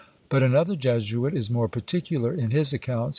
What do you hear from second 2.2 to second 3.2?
in his accounts.